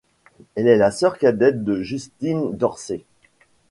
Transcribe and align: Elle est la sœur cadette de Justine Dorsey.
Elle 0.55 0.67
est 0.67 0.77
la 0.79 0.89
sœur 0.89 1.19
cadette 1.19 1.63
de 1.63 1.83
Justine 1.83 2.57
Dorsey. 2.57 3.03